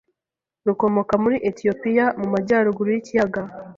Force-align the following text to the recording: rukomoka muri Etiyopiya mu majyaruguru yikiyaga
rukomoka 0.67 1.13
muri 1.23 1.37
Etiyopiya 1.49 2.05
mu 2.19 2.27
majyaruguru 2.33 2.89
yikiyaga 2.95 3.41